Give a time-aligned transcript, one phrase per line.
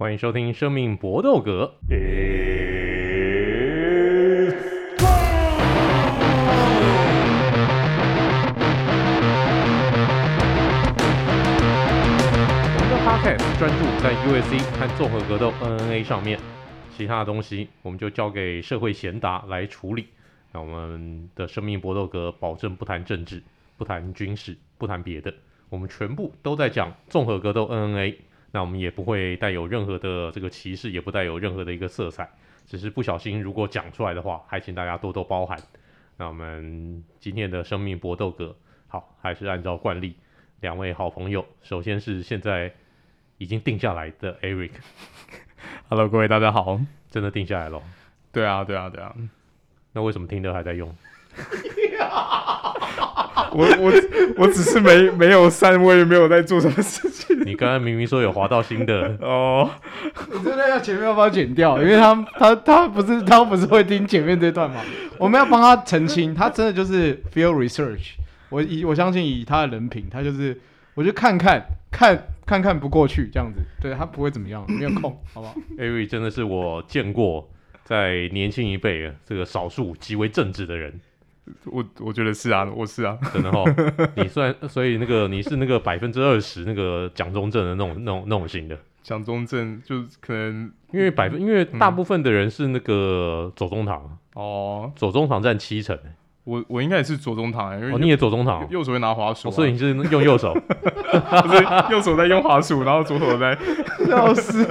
[0.00, 1.74] 欢迎收听《生命搏斗格》。
[1.92, 1.98] 我
[12.80, 16.40] 们的 Podcast 专注在 UFC 和综合格斗 NNA 上面，
[16.96, 20.06] 其他的东西我们就交给社会贤达来处理。
[20.52, 23.42] 那我们的生命搏斗格保证不谈政治，
[23.76, 25.34] 不谈军事，不谈别的，
[25.68, 28.16] 我们全部都在讲综合格斗 NNA。
[28.52, 32.28] 那我们也不会带有任何的这个歧视，也不带有任何的一个色彩，
[32.66, 35.58] 只是不小心如果讲出来的话，还请大家多多包涵。
[36.16, 38.56] 那我们今天的生命搏斗格，
[38.88, 40.16] 好，还是按照惯例，
[40.60, 42.72] 两位好朋友，首先是现在
[43.38, 44.72] 已经定下来的 Eric。
[45.88, 46.80] Hello，各位大家好，
[47.10, 47.82] 真的定下来了？
[48.32, 49.14] 对啊，对啊，对啊。
[49.92, 50.94] 那为什么听的还在用？
[53.54, 53.92] 我我
[54.36, 57.38] 我只是没没有删，我也没有在做什么事情。
[57.44, 59.68] 你刚刚明明说有滑到新的 哦，
[60.32, 64.80] 你真的要前面要把它剪掉，因为他他他不是他不是会听前面这段吗？
[65.18, 68.12] 我们要帮他澄清，他真的就是 field research。
[68.48, 70.58] 我以我相信以他的人品，他就是
[70.94, 77.48] 我就看看看看看不过去这样子，对他不会怎么样，没有空，好不好？Avery 真的是我见过
[77.84, 81.00] 在年轻一辈这个少数极为正直的人。
[81.66, 83.64] 我我觉得是啊，我是啊，真的哈。
[84.16, 88.76] 你算，所以那个你是那个百分之二十那个蒋中正的那种那种那种型的。
[89.02, 95.98] 蒋中正就可能因为百分，因为大部分的人是那个左中堂哦，左中堂占七成。
[96.44, 103.56] 我我应该也是左中堂，因为哦，你也左中堂，右手会拿滑鼠，所以你是用右手， 不是右手在用滑鼠，然后左手在
[104.06, 104.66] 笑死。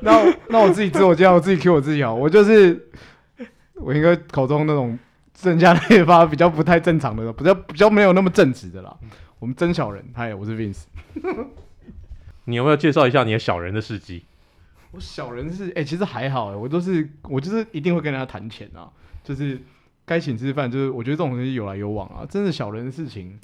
[0.00, 2.88] 那那我自己自我介绍，我自己 Q 我自己啊，我就是。
[3.76, 4.98] 我应该口中那种
[5.32, 8.96] 郑家烈发比较不太正常的，比较比较没有那么正直的啦。
[9.38, 10.84] 我们真小人，嗨，我是 Vince。
[12.44, 14.24] 你有没有介绍一下你的小人的事迹？
[14.92, 18.88] 我小人是哎、欸，其实还好哎，我都是我就是一定会跟人家谈钱啊，
[19.24, 19.60] 就是
[20.04, 22.24] 该请吃饭，就是我觉得这种东西有来有往啊。
[22.28, 23.36] 真的小人的事情，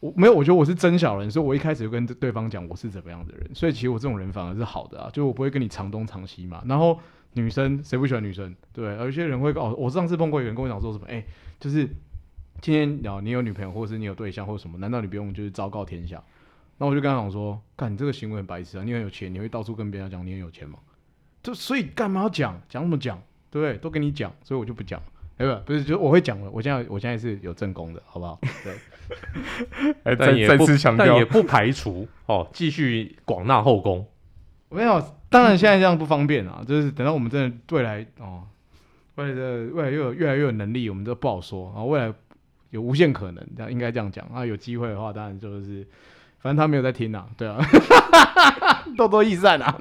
[0.00, 6.98] 我没有，我觉得我是真小人，所以我一开始就跟对方讲我是怎么样的人，所以其实我这种人反而是好的啊，就我不会跟你藏东藏西嘛，然后。
[7.34, 8.54] 女生谁不喜欢女生？
[8.72, 11.26] 对，有一些人会哦，我上次碰过一个人跟我讲说什么，哎、欸，
[11.58, 11.86] 就是
[12.60, 16.22] 今天聊，你有女朋友或者是你有对象或者什么，难道你不用就是昭告天下？
[16.78, 18.84] 那我就跟他讲说，干你这个行为很白痴啊！
[18.84, 20.78] 你很有钱，你会到处跟别人讲你很有钱吗？
[21.42, 22.60] 就所以干嘛要讲？
[22.68, 23.22] 讲什么讲？
[23.50, 23.76] 对不对？
[23.78, 25.00] 都跟你讲，所以我就不讲。
[25.36, 26.50] 哎不，不是，就是我会讲了。
[26.50, 28.38] 我现在我现在是有正宫的，好不好？
[28.64, 28.74] 对。
[30.04, 30.64] 哎，但也不
[30.96, 34.06] 但也不排除哦，继续广纳后宫。
[34.70, 36.62] 没有，当然现在这样不方便啊。
[36.66, 38.42] 就是等到我们真的未来哦，
[39.14, 41.82] 未来的未来又有越来越有能力，我们都不好说啊。
[41.82, 42.12] 未来
[42.70, 44.44] 有无限可能，这样应该这样讲啊。
[44.44, 45.86] 有机会的话，当然就是，
[46.40, 47.26] 反正他没有在听啊。
[47.36, 47.58] 对啊，
[48.98, 49.78] 多多益善啊。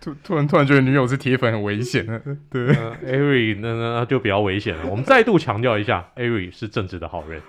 [0.00, 2.18] 突突然突然觉得女友是铁粉很危险啊。
[2.48, 4.86] 对，Ari 那那就比较危险了。
[4.86, 7.42] 我们再度强调一下，Ari 是正直的好人。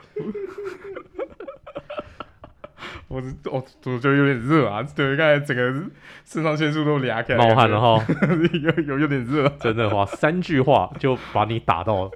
[3.12, 5.84] 我我我觉得有点热啊， 对，刚才整个
[6.24, 8.06] 肾上腺素都俩开，冒汗了哈，
[8.54, 12.10] 有有有点热， 真的话，三句话就把你打到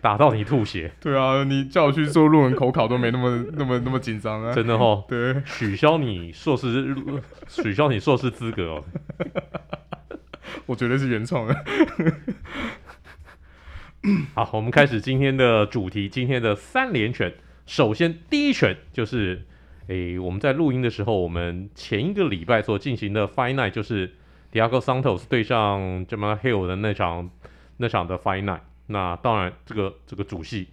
[0.00, 0.90] 打到你吐血。
[1.00, 6.96] 对啊，你叫我去做论文口考都没那么那么那么紧张啊，真的哈，对，取消你硕士
[7.46, 8.84] 取消你硕士资格哦，
[10.66, 11.56] 我绝对是原创的。
[14.34, 17.32] 好，我们开始今天的主题，今天的三连拳。
[17.66, 19.44] 首先第一拳就是。
[19.88, 24.14] 诶，我们在录音的时候，我们前一个礼拜所进行的 Fight Night 就是
[24.50, 27.30] Thiago Santos 对上 Jama Hill 的那场
[27.76, 28.60] 那场的 Fight Night。
[28.86, 30.68] 那当然，这个这个主戏，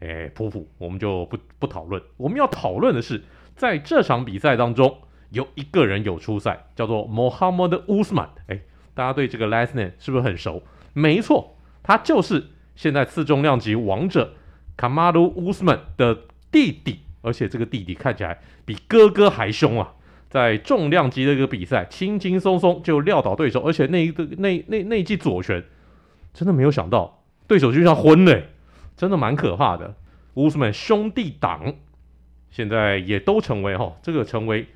[0.00, 2.02] 诶，普普，我们就不不讨论。
[2.16, 3.22] 我们要讨论的是，
[3.54, 4.98] 在这场比赛当中，
[5.30, 8.28] 有一个人有出赛，叫做 Mohammed Usman。
[8.48, 8.62] 诶，
[8.94, 10.62] 大家对这个 last name 是不是很熟？
[10.92, 14.34] 没错，他就是现在次重量级王者
[14.76, 16.18] Kamaru Usman 的
[16.50, 17.00] 弟弟。
[17.24, 19.94] 而且这个弟弟看起来比哥哥还凶啊！
[20.30, 25.62] 在重量级的一个比赛，轻轻松松就撂倒对手，而且那一个那那那一记左拳，
[26.32, 28.42] 真的没有想到对手就像昏了，
[28.96, 29.94] 真的蛮可怕的。
[30.34, 31.74] 乌斯曼兄弟档
[32.50, 34.66] 现在也都成为哈，这个成为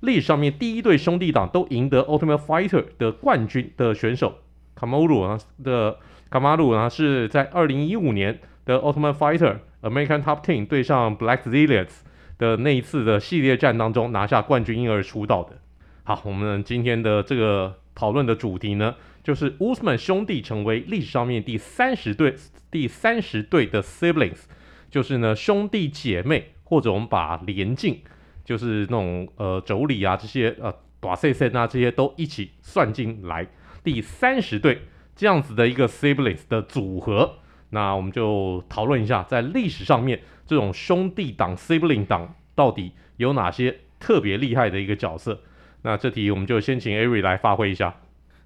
[0.00, 4.38] 历史上面第一对兄弟档都赢得 Ultimate Fighter 的冠军的选手。
[4.74, 5.98] 卡马鲁啊的
[6.28, 9.58] 卡马鲁啊是在二零一五年的 Ultimate Fighter。
[9.84, 11.90] American Top Team 对上 Blackzilians
[12.38, 15.58] 的那一次的系列战当中拿下冠军，因而出道的。
[16.02, 22.34] 好，我们今天的这个讨论的主题呢，就是乌斯曼兄弟成为历史上面第三十对
[22.70, 24.42] 第三十对的 siblings，
[24.90, 28.02] 就是呢兄弟姐妹，或者我们把连进，
[28.44, 33.46] 就是那种呃妯娌啊这些呃大赛赛那这些都一起算进来，
[33.82, 34.82] 第三十对
[35.14, 37.38] 这样子的一个 siblings 的组合，
[37.74, 45.42] 那我们就讨论一下，在历史上面这种兄弟党 sibling 党到底有哪些特别厉害的一个角色。
[45.82, 47.94] 那这题我们就先请 Ari 来发挥一下。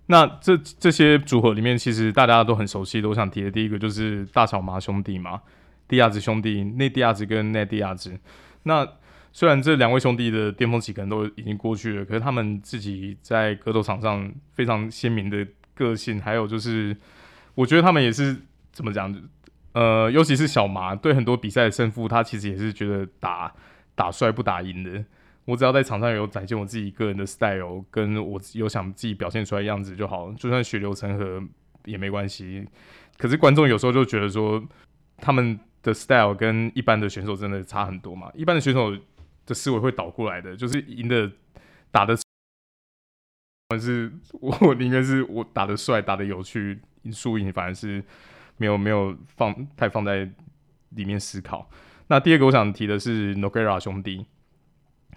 [0.07, 5.43] 那这这些组合里面，其实大家都很熟悉的，我想提的第一个就是大小麻兄弟嘛，
[5.87, 8.19] 迪亚兹兄弟，内迪亚兹跟内迪亚兹。
[8.63, 8.89] 那
[9.31, 16.97] 虽然这两位兄弟的巅峰期可能都已经过去了，可是他们自己在格斗场上非常鲜明的个性，还有就是，
[17.55, 18.35] 我觉得他们也是
[18.79, 19.13] 怎么讲，
[19.73, 23.53] 呃，尤其是小麻对很多比赛的胜负，他其实也是觉得打
[23.97, 25.05] 打帅不打赢的。
[25.47, 31.43] 我只要在场上有展现我自己个人的 style，跟我有想自己表现出来的样子就好，就算血流成河
[31.87, 32.65] 也没关系。
[33.17, 34.63] 可是观众有时候就觉得说，
[35.17, 38.31] 他们的 style 跟一般的选手真的差很多嘛。
[38.37, 38.97] 一般的选手
[39.45, 41.29] 的思维会倒过来的，就是赢的
[41.91, 42.17] 打的，
[43.71, 46.79] 还是我宁愿是我打的帅、打的有趣，
[47.11, 48.05] 输赢反而是
[48.59, 50.29] 没有没有放太放在
[50.91, 51.71] 里面思考。
[52.09, 54.27] 那第二个我想提的是 Nogueira 兄弟。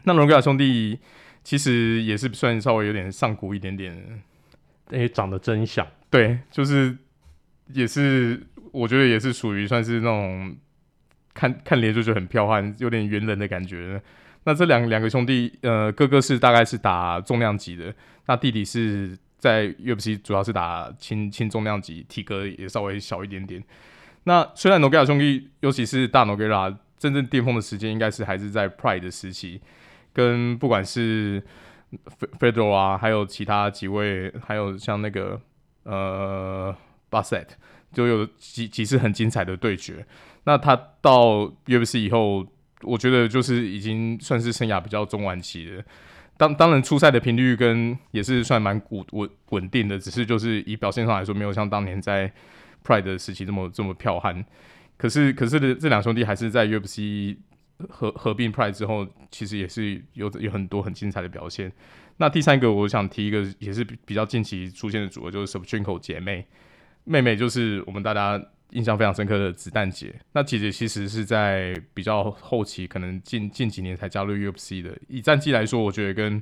[0.03, 0.99] 那龙格亚兄弟
[1.43, 4.23] 其实也是算稍微有点上古一点点，
[4.89, 5.85] 诶、欸，长得真像。
[6.09, 6.97] 对，就是
[7.67, 10.55] 也是，我觉得也是属于算是那种
[11.33, 14.01] 看看脸就觉得很彪悍，有点猿人的感觉。
[14.43, 17.93] 那这两两个兄弟，呃，哥哥是大概是打重量级的，
[18.25, 23.61] 那弟弟是在 UFC 主要是打轻轻重量级，体格也稍微小一点点。
[24.25, 29.59] 那虽然龙格亚兄弟，尤其是大龙格亚真正巅峰的时间，应该是还是在 Pride 的时期。
[30.13, 31.41] 跟不管是
[32.39, 35.41] Fedor 啊，还有其他几位，还有像那个
[35.85, 36.75] 呃
[37.09, 37.47] Bassett，
[37.91, 40.05] 就有几几次很精彩的对决。
[40.43, 42.45] 那他到 UFC 以后，
[42.83, 45.83] 我觉得就是已经算是生涯比较中晚期的。
[46.41, 52.31] 当当然出赛的频率跟也是算蛮稳稳稳定的，只是就是以表现上来说，没有像当年在
[52.83, 54.43] Pride 的时期这么这么彪悍。
[54.97, 57.37] 可是可是的这两兄弟还是在 UFC。
[57.89, 61.71] 合合并 Pride 之后，其实也是有有很多很精彩的表现。
[62.17, 66.45] 那第三个，我想提一个也是比较近期出现的组合，就是 Shevchenko 姐妹，
[67.05, 68.39] 妹妹就是我们大家
[68.71, 70.13] 印象非常深刻的子弹姐。
[70.33, 74.97] 那姐姐其实是在比较后期，可能近近几年才加入 UFC 的。
[75.07, 76.41] 以战绩来说，我觉得跟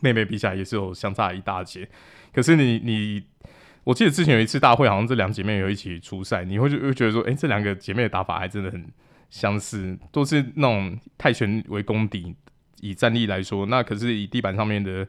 [0.00, 1.88] 妹妹比起来也是有相差一大截。
[2.32, 3.24] 可是你你，
[3.84, 8.86] 我记得之前有一次大会，好像这两姐妹有一起出赛，你会就会觉得说，哎、这两个姐妹的打法还真的很。
[9.28, 12.32] 相似都是那种泰拳为功底，
[12.80, 15.06] 以战力来说，那可是以地板上面的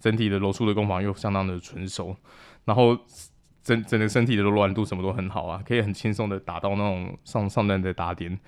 [0.00, 2.16] 整体的柔术的攻防又相当的纯熟，
[2.64, 2.98] 然后
[3.68, 8.38] 整整个身体的柔软度什么都很好啊，可以很轻松的打到那种上上段的打点。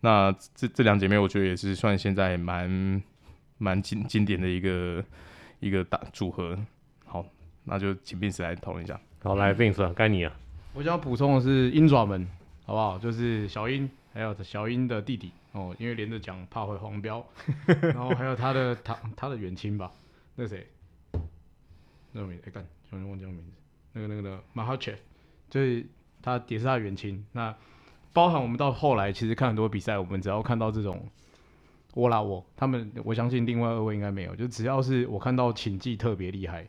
[0.00, 3.02] 那这这两姐妹，我觉得也是算现在蛮
[3.56, 5.02] 蛮经经典的一个
[5.60, 6.58] 一个打组合。
[7.06, 7.24] 好，
[7.64, 9.00] 那就请 Vince 来讨论一下。
[9.22, 10.32] 好，来 Vince，该你了。
[10.74, 12.28] 我想要补充的是鹰爪门，
[12.66, 12.98] 好不好？
[12.98, 13.88] 就是小鹰。
[14.12, 17.22] 还有小鹰的弟弟哦，因为连着讲怕会黄标，
[17.82, 19.92] 然后还有他的他他的远亲吧，
[20.36, 20.66] 那谁？
[22.12, 23.50] 那个名字哎干，突然忘记了名字。
[23.96, 24.96] 那个那个的 Makhachev，
[25.48, 25.86] 就是
[26.20, 27.24] 他也是他的远亲。
[27.32, 27.56] 那
[28.12, 31.08] 包含我们到后来其实看很多比赛，我们只要看到这种
[31.94, 36.68] 我啦我，他们我相信另外二位应该没有，就只要是我看到寝技特别厉害，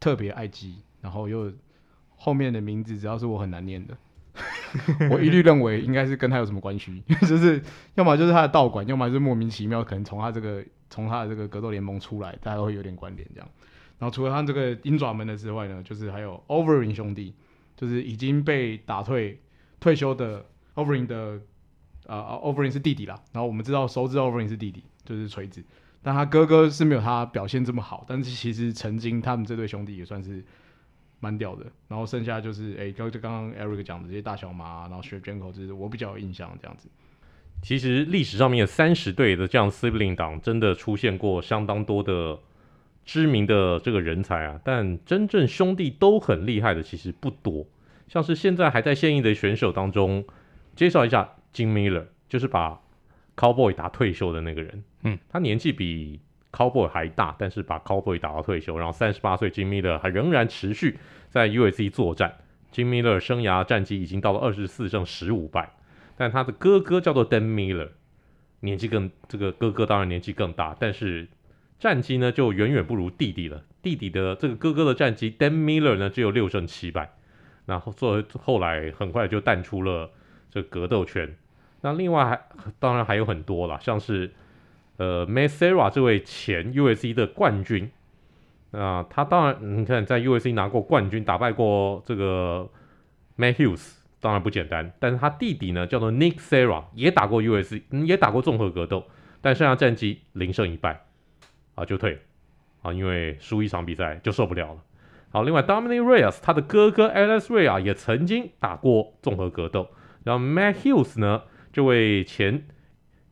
[0.00, 1.52] 特别爱击，然后又
[2.16, 3.96] 后面的名字只要是我很难念的。
[5.10, 7.62] 我一律认为应该是跟他有什么关系，就是
[7.94, 13.48] 要么就是他的道馆，要么就是莫名其妙可能从他这个从他的这个格斗联盟出来，大家都会有点关联这样。
[13.98, 17.34] 然后除了他这个鹰爪门的之外呢，就是还有 Overing 兄弟，
[17.76, 19.40] 就是已经被打退
[19.80, 21.40] 退休的 Overing 的
[22.06, 23.20] 啊、呃、，Overing 是弟弟啦。
[23.32, 25.64] 然后我们知道熟知 Overing 是弟弟，就是锤子，
[26.02, 30.44] 但他哥哥是没有他表现这么好，但是其实曾经他们这对兄弟也算是。
[31.18, 36.90] 蛮屌的，然后剩下就是哎，刚就刚刚 Eric 讲的这些大小麻，然后 Shevchenko 就是我比较有印象这样子。
[37.62, 42.38] 其实历史上面有三十对的这样 Sibling 党，真的出现过相当多的
[43.06, 47.64] 知名的这个人才啊，但真正兄弟都很厉害的其实不多。
[48.06, 50.22] 像是现在还在现役的选手当中，
[50.74, 52.78] 介绍一下 Jim Miller，就是把
[53.34, 54.84] Cowboy 打退休的那个人。
[55.04, 56.20] 嗯，他年纪比。
[56.52, 60.96] Cowboy 还大，但是把 Cowboy 打到退休，然后三十八岁，Jim Miller 还仍然持续
[61.28, 62.34] 在 UFC 作战。
[62.72, 65.74] Jim Miller 生涯战绩已经到了二十四胜十五败，
[66.16, 67.90] 但他的哥哥叫做 Dan Miller，
[68.60, 71.28] 年纪更这个哥哥当然年纪更大，但是
[71.78, 73.62] 战绩呢就远远不如弟弟了。
[73.82, 77.10] 弟弟的这个哥哥的战绩 Dan Miller 呢只有六胜七败，
[77.66, 80.10] 然后作为后来很快就淡出了
[80.50, 81.36] 这格斗圈。
[81.82, 82.40] 那另外还
[82.78, 84.32] 当然还有很多啦，像是。
[84.98, 87.90] 呃 Matt Serra 这位前 U.S.C 的冠军。
[88.70, 92.66] 那他当然，你看在 U.S.C 拿过冠军，打败过这个
[93.36, 94.90] Matt Hughes，当然不简单。
[94.98, 99.04] 但是他弟弟呢，叫做 Nick Serra，也打过 U.S.C，也打过综合格斗，
[99.42, 101.04] 但剩下战绩零胜一败，
[101.76, 102.18] 啊就退，
[102.82, 104.80] 啊因为输一场比赛就受不了了。
[105.30, 109.88] 好，另外 Dominic Reyes 他的哥哥 Alex Reyes 也曾经打过综合格斗。
[110.24, 111.42] 然后 Matt Hughes 呢，
[111.72, 112.66] 这位前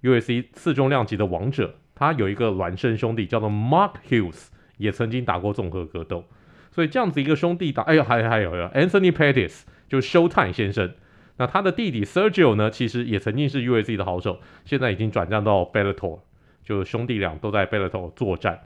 [0.03, 4.51] UFC 次重量级的王者，他有一个孪生兄弟叫做 Mark Hughes。
[4.77, 6.25] 也曾经打过综合格斗，
[6.73, 10.93] 所以这样子一个兄弟打，哎呦，还有还有有 Anthony Pettis 就是 Showtime 先生，
[11.37, 16.19] 那他的弟弟 Sergio 呢，其实也曾经是 UFC 的好手，现在已经转战到 Bellator，
[16.65, 18.61] 就兄弟俩都在 Bellator 作战。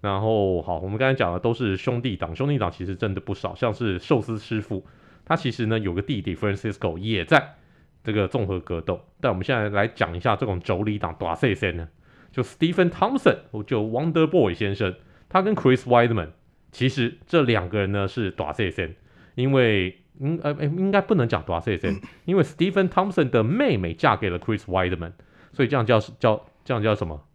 [0.00, 4.84] 然后好，我们刚才讲的都是兄弟党，兄弟党其实真的不少，像是寿司师傅，
[5.24, 7.54] 他其实呢有个弟弟 Francisco 也在
[8.02, 9.00] 这个综合格斗。
[9.20, 11.88] 但我们现在来讲一下这种妯娌档大细声呢，
[12.30, 14.94] 就 Stephen Thompson，就 Wonder Boy 先生。
[15.26, 16.28] 他跟 Chris Weidman，
[16.70, 18.94] 其实这两个人呢是大细声，
[19.34, 25.12] 因为应呃应该不能讲大细声，因为 Stephen Thompson 的妹妹嫁给了 Chris Weidman，
[25.52, 27.26] 所以这样叫叫这样叫什么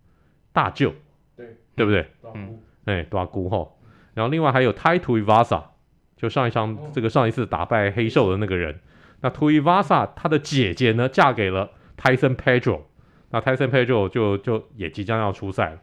[0.59, 0.93] 大舅？
[1.37, 2.05] 对对不对？
[2.33, 3.79] 嗯，哎，大姑吼。
[4.13, 5.63] 然后另外还有 Tai Tuivasa，
[6.17, 8.77] 就上一场这个上一次打败黑兽的那个人，
[9.21, 12.81] 那 Tuivasa 他的姐姐呢嫁给了 Tyson Pedro，
[13.29, 15.79] 那 Tyson Pedro 就就也即将要出赛了。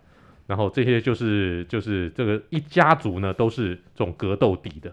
[0.46, 4.92] 然后这些就是就是这个一家族呢，都是这种格斗底的，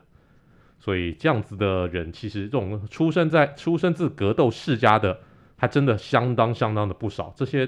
[0.79, 5.19] 所以这样子的人，其实这种出生在出生自格斗世家的，
[5.57, 7.33] 还真的相当相当的不少。
[7.35, 7.67] 这些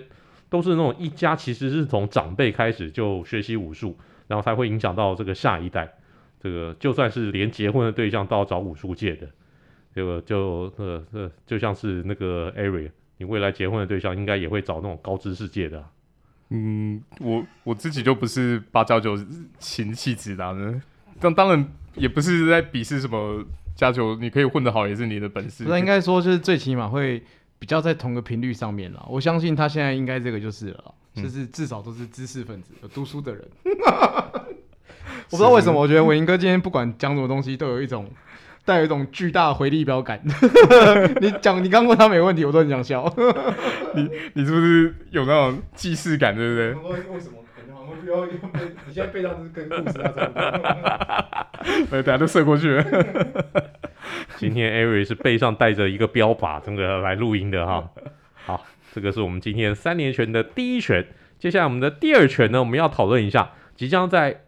[0.50, 3.98] 都是那种一家，其实是从长辈开始就学习武术，
[4.28, 5.92] 然后才会影响到这个下一代。
[6.42, 9.28] 这个就算是连结婚的对象都要找武术界的，
[9.94, 15.90] 这个就呃呃，就像是那个 Ari，你未来结婚的对象应该也会找那种高知识界的啊。
[16.50, 19.18] 嗯，我我自己就不是八加九
[19.58, 20.82] 型气质的，
[21.20, 23.44] 但当然也不是在鄙视什么
[23.76, 25.64] 加九，你可以混得好也是你的本事。
[25.68, 27.24] 那应该说就是最起码会
[27.60, 29.06] 比较在同个频率上面了。
[29.10, 33.48] 我相信他现在应该这个就是了，就是至少都是知识分子，有读书的人。
[33.66, 38.10] 我不知道为什么，我觉得伟英哥今天不管讲什么东西，都有一种。
[38.66, 40.20] 带有一种巨大的回力镖感，
[41.22, 43.06] 你讲你刚问他没问题，我都很想笑。
[43.94, 46.74] 你你是不是有那种既视感，对不对？
[46.92, 47.46] 为什么？
[48.04, 50.26] 不要背，你现在背上是跟故事啊差
[51.86, 52.02] 不多。
[52.02, 52.84] 等下都射过去了。
[54.38, 57.90] 今天 Ari 是背上带着一个标靶，整个来录音的哈。
[58.34, 61.06] 好，这个是我们今天三连拳的第一拳。
[61.40, 64.42] 接下来我们的第二拳呢，我们要讨论一下即将在。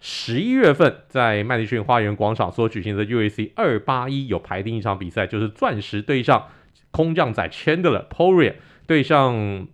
[0.00, 6.46] 十一月份在麦迪逊花园广场所举行的 UFC 二八一有排定一场比赛，就是钻石对上
[6.92, 8.54] 空降仔 Chandler Poirier
[8.86, 9.66] 对上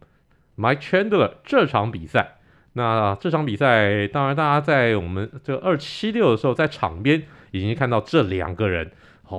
[0.56, 2.38] Mike Chandler 这场比赛。
[2.72, 8.92] 那这场比赛，当然大家在我们这二七六的时候，在场边已经看到这两个人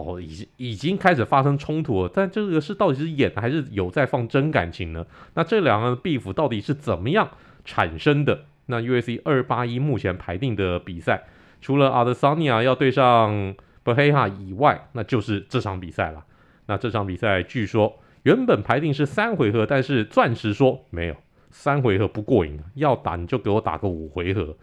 [0.04, 2.12] 哦，已经已经开始发生冲突了。
[2.14, 5.06] 但这个是到底是演的还是有在放真感情呢？
[5.36, 7.30] 那这两个 beef 到底是怎么样
[7.64, 8.46] 产生的？
[8.68, 11.24] 那 UFC 二八一目前排定的比赛，
[11.62, 16.26] 除了 Adesanya 要对上 Pereira 以外，那就是这场比赛了。
[16.66, 21.16] 那这场比赛据说原本排定是三回合，但是钻石说没有
[21.52, 24.56] 三回合不过瘾，要打你就给我打个五回合。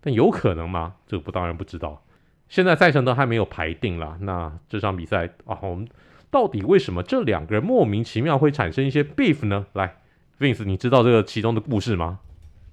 [0.00, 0.94] 但有可能吗？
[1.06, 2.02] 这个不当然不知道。
[2.50, 4.18] 现在赛程都还没有排定了。
[4.20, 5.88] 那这场比赛啊，我们
[6.30, 9.64] 到底为什么这两个人莫名其妙会产生一些 beef 呢？
[9.72, 9.96] 来
[10.38, 12.18] ，Vince，你知道这个其中的故事吗？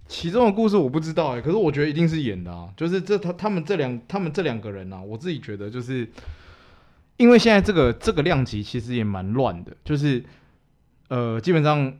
[0.08, 2.70] 其中的故事我不知道哎、可是我觉得一定是演的啊！
[2.78, 6.10] 就是这他他们这两他们这两个人啊，我自己觉得就是，
[7.18, 10.24] 因为现在这个这个量级其实也蛮乱的，就是
[11.10, 11.94] 呃基本上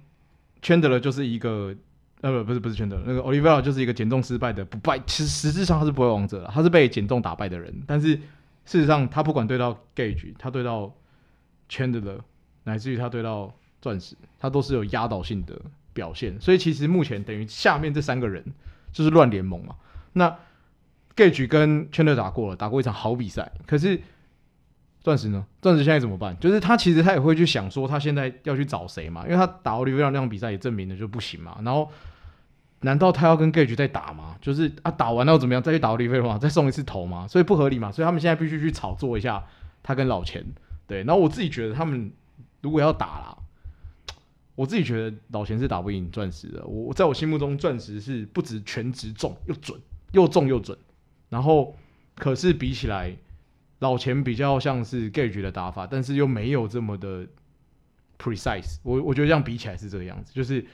[0.62, 1.76] 圈得了就是一个
[2.22, 8.16] 呃不不是不是圈德那个 Oliver 就是一个减重失败的不败，其实实质上他是不会王者了，他是被减重打败的人，但是
[8.66, 10.94] 事实上他不管对到 Gage，他对到
[11.70, 12.20] 圈德勒，
[12.64, 15.60] 乃至于他对到钻石，他都是有压倒性的。
[15.94, 18.46] 表现，所以其实目前等于下面这三个人
[18.94, 19.76] 就是乱联盟嘛。
[20.14, 20.30] 那
[21.16, 23.52] Gage 跟 Chandler 打过了，打过一场好比赛。
[23.66, 24.00] 可是
[25.08, 25.46] 钻石呢？
[25.62, 26.38] 钻石现在怎么办？
[26.38, 29.24] 就是他其实他也会去想说，他现在要去找谁嘛？
[29.24, 31.58] 因为他打奥利维拉那场比赛也证明了就不行嘛。
[31.64, 31.90] 然后
[32.82, 34.36] 难道他要跟 Gage 再打吗？
[34.42, 35.64] 就是啊，打完了又怎么样？
[35.64, 37.26] 再去打奥利维拉，再送一次头吗？
[37.26, 37.90] 所以不合理嘛。
[37.90, 39.42] 所以他们现在必须去炒作一下
[39.82, 40.46] 他跟老钱。
[40.86, 42.12] 对，然后我自己觉得他们
[42.60, 43.38] 如果要打啦。
[44.56, 46.66] 我自己觉得老钱是打不赢钻石的。
[46.66, 49.80] 我在我心目中，钻石是不止全职重又准，
[50.12, 50.76] 又重又准。
[51.30, 51.76] 然后，
[52.16, 53.16] 可是比起来，
[53.80, 57.28] 老钱比较像是 gauge 的打法，但是又没有这么的
[58.18, 58.78] precise。
[58.84, 60.66] 我我觉得这样比起来是这个样子，就是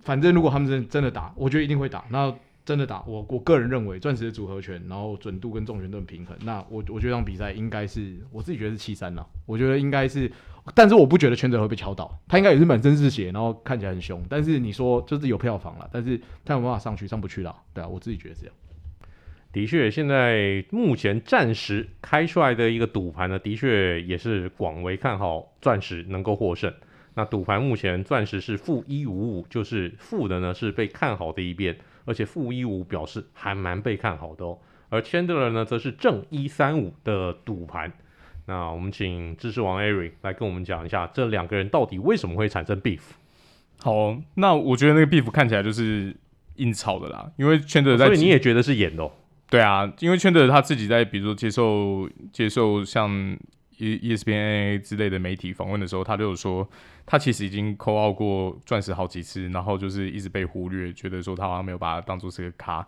[0.00, 2.04] 反正如果他们真真的打，我觉得一定会打。
[2.10, 6.36] 那真的打，我我个人认为钻石的组合拳，然后准度跟重拳都很平衡。
[6.42, 9.26] 那我我觉得这场比赛应该是我自己觉得是七三了。
[9.46, 10.30] 我觉得应该是，
[10.74, 14.22] 但是我不觉得圈德会被敲倒，他应该也是满身是血，然后看起来很凶。
[14.28, 17.56] 但是你说就是有票房了，但是他有办法上去上不去了。
[17.72, 18.54] 对啊，我自己觉得这样。
[19.52, 26.72] 的确，现在目前暂时开出来的一个赌盘呢，的确也是广为看好钻石能够获胜。
[27.14, 31.76] 那赌盘目前钻石是负一五五，就是负的呢是被看好的一边。
[32.06, 37.92] 而且负一五表示还蛮被看好的哦，而 Chandler 呢则是正一三五的赌盘。
[38.46, 43.00] 那我们请知识王 Eric 来跟我们讲一下这两个人到底为什么会产生 beef。
[43.80, 46.16] 好哦，那我觉得那个 beef 看起来就是
[46.56, 49.12] 硬炒的啦，因为 Chandler 在，所以你也觉得是演的哦？
[49.50, 53.36] 对啊，因为 Chandler 他自己在比如说接受接受像。
[53.82, 56.68] E ESPN A 之类的媒体访问的时候，他就有说，
[57.06, 62.86] 他其实已经 call out 过钻石好几次，然后就是一直被忽略，觉得说他好像没有把他当做是个咖。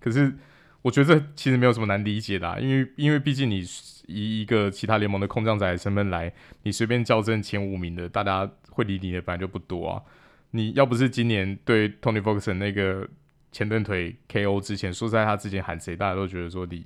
[0.00, 0.36] 可是
[0.82, 3.64] 我觉得这其实没有什么难理解的，因为因为毕竟你
[4.08, 6.32] 以一个其他联盟的空降仔的身份来，
[6.64, 10.02] 你随便校正前五名的，大家会理你的本来就不多啊。
[10.50, 13.08] 你要不是今年对 Tony Foxon 那个
[13.52, 16.84] 前蹬腿 KO 之前，说在他之前喊谁，大家都觉得说你。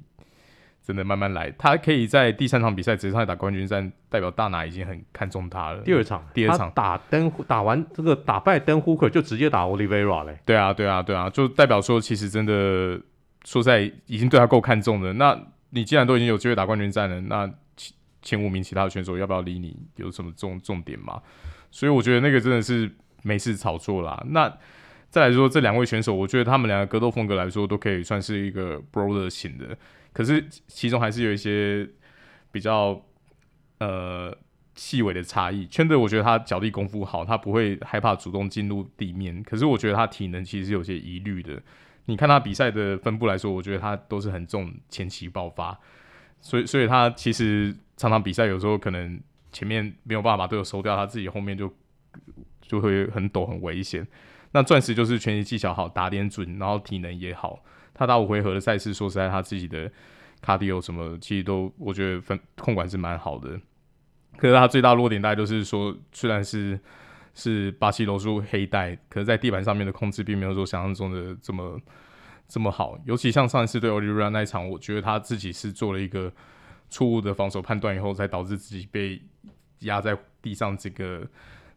[0.87, 5.82] 真的慢慢来，他可以在第三场比赛直接上来打冠军战，代表大拿已经很看重他了。
[5.82, 10.38] 第二场，第二场打登打完这个打败登胡克就直接打 Oliveira 嘞。
[10.44, 12.52] 对啊，对啊，对啊，就代表说其实真的
[13.44, 15.12] 说实在已经对他够看重了。
[15.14, 15.37] 那
[15.70, 17.92] 你既然都已经有机会打冠军战了，那前
[18.23, 19.76] 前五名其他的选手要不要理你？
[19.96, 21.20] 有什么重重点吗？
[21.73, 22.88] 所以我觉得那个真的是
[23.25, 24.25] 没事炒作啦。
[24.28, 24.56] 那
[25.11, 29.77] 再来说这两位选手，我觉得他们两个格斗风格来说都可以算是一个 brother 型的。
[30.13, 31.89] 可是其中还是有一些
[32.51, 33.03] 比较
[33.79, 34.37] 呃
[34.75, 35.67] 细微的差异。
[35.67, 39.43] 圈德我觉得他脚力功夫好，他不会害怕主动进入地面。
[39.43, 41.63] 可是我觉得他体能其实有些疑虑的。
[42.07, 45.79] 你看他比赛的分布来说，我觉得他都是很重前期爆发，
[46.41, 51.73] 所以所以他其实常常比赛有时候可能前面没有办法把队友收掉，他自己后面就
[52.61, 54.07] 就会很抖很危险。
[54.57, 57.62] 那钻石就是拳击技巧好，打点准，然后体能也好。
[57.92, 59.92] 他打五回合的赛事，说实在，他自己的
[60.40, 63.61] 卡迪欧什么，其实都我觉得分控管是蛮好的。
[64.38, 66.81] 可是他最大弱点大概就是说，虽然是
[67.35, 71.79] 是巴西柔术黑带，可是在地板上面的控制并没有说想象中的这么
[72.49, 72.99] 这么好。
[73.05, 76.33] 尤其像上一次对奥利维拉那一场，我觉得他自己是做了一个
[76.88, 79.21] 错误的防守判断以后，才导致自己被
[79.81, 81.29] 压在地上，这个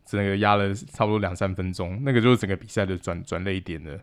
[0.10, 4.00] 整个压了差不多两三分钟，那个就是整个比赛的转转捩点的。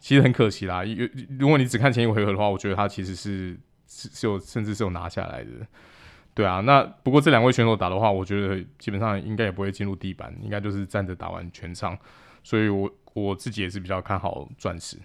[0.00, 5.50] 其实很可惜啦，有如果你只看前一回合的话，我觉得他其实是是是有甚至是有拿下来的，
[6.34, 6.60] 对啊。
[6.60, 11.96] 那不过这两位选手打的话，我觉得基本上应该也不会进入地板，应该就是站着打完全场。
[12.42, 14.98] 所以我我自己也是比较看好钻石。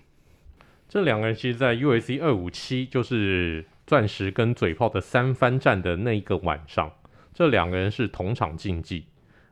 [0.89, 6.91] 这两个人其实，在 UAC 二五七就是钻石跟嘴炮的三番战的那一个晚上，
[7.33, 9.05] 这两个人是同场竞技。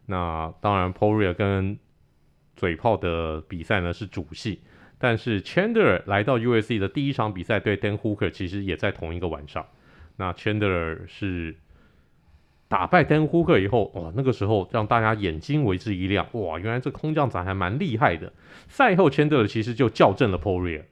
[0.07, 1.77] 那当然 p o r i e r 跟
[2.55, 4.61] 嘴炮的比赛呢是主戏。
[4.97, 9.63] 但是 Chandler 来到 USC 的第一场比赛对 Dan Hooker 其实也在同一个晚上。
[10.15, 11.55] 那 Chandler 是
[12.67, 18.33] 打败 Dan Hooker 以后，哇，那个时候让大家眼睛为之一亮，哇，原来这空降仔还蛮厉害的。
[18.67, 20.85] 赛后 Chandler 其实就校正了 p o r i e r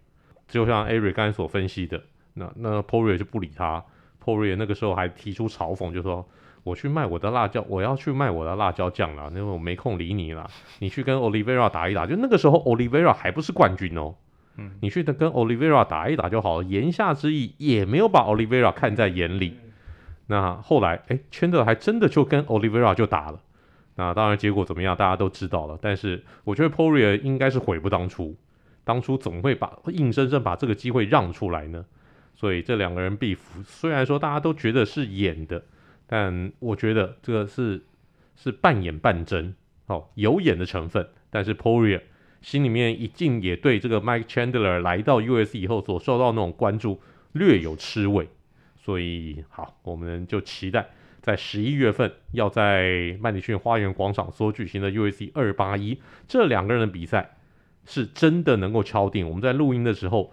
[0.48, 2.04] 就像 Eric 刚才所分析的，
[2.36, 3.84] 那那 p o r i e r 就不理他
[4.20, 6.28] p o r i e r 那个时候还提出嘲讽，就说。
[6.66, 10.50] 我去卖我的辣椒，我要去卖我的辣椒酱了，因为我没空理你了。
[10.80, 14.16] 你去跟 Oliveira 打一打，就那个时候 Oliveira 还不是冠军哦。
[14.58, 16.64] 嗯，你去跟 Oliveira 打一打就好了。
[16.64, 19.56] 言下之意也没有把 Oliveira 看在眼里。
[20.26, 23.40] 那后来，哎，圈德还真的就跟 Oliveira 就打了。
[23.94, 25.78] 那当然结果怎么样，大家都知道了。
[25.80, 28.36] 但是我觉得 Poirier 应该是悔不当初，
[28.84, 31.86] 当初怎么会把硬生生把这个机会让出来呢。
[32.34, 35.64] 所以这两个人 beef，虽然说大家都觉得是演的。
[36.08, 37.84] 但我觉得这个是
[38.36, 39.56] 是半演半真，
[39.88, 41.08] 哦，有演的成分。
[41.30, 42.02] 但是 Poria
[42.42, 47.02] 心里面一定也对这个 Mike Chandler 来到 UFC 以后所受到那种关注
[47.34, 48.30] 略有吃味，
[48.78, 50.88] 所以好，我们就期待
[51.22, 57.38] 在十一月份要在麦迪逊花园广场所举行的 UFC 二八一这两个人的比赛
[57.84, 59.28] 是真的能够敲定。
[59.28, 60.32] 我们在录音的时候，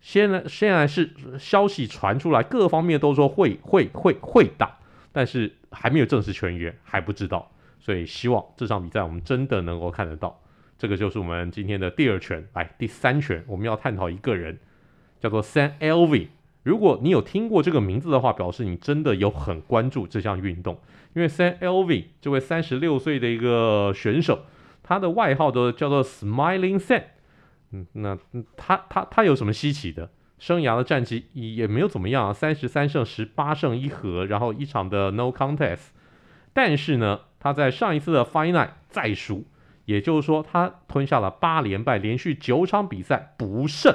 [0.00, 4.78] 现在现在是消息传出来，各方面都说会会会会打。
[5.12, 10.40] 但是还没有正式全员，还不知道，所以希望这场比赛我们真的能够看得到。
[10.78, 14.58] 这个就是我们今天的第二拳，来第三拳，我们要探讨一个人，
[15.20, 16.28] 叫做 Sam Alvey。
[16.64, 20.80] 如果你有听过这个名字的话，表示你真的有很关注这项运动，
[21.14, 24.46] 因为 Sam Alvey 这位三十六岁的一个选手，
[24.82, 27.04] 他的外号都叫做 Smiling Sam。
[27.70, 28.18] 嗯，那
[28.56, 30.10] 他他他有什么稀奇的？
[30.42, 35.90] 生涯的战绩也没有怎么样啊，三十三胜十八胜一和，然后一场的 No Contest。
[36.52, 39.44] 但是呢，他在上一次的 Final 再输，
[39.84, 43.94] 也就是说他吞下了八连败，连续九场比赛不胜。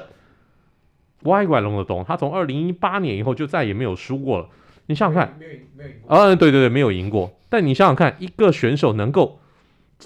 [1.24, 4.48] 歪拐龙的东，他从二零一八年以后就再也没有输过了。
[4.86, 5.92] 你想想看，没有。
[6.08, 7.38] 嗯，对对对，没有赢过。
[7.50, 9.42] 但你想想看，一个选手能够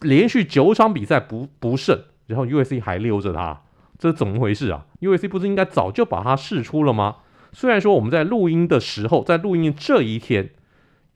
[0.02, 3.62] 连续九场比赛不不胜，然后 U S C 还留着他，
[4.02, 7.18] 这是怎么回事啊？UAC 不是应该早就把它试出了吗？
[7.54, 10.50] 虽然说我们在录音的时候，在录音这一天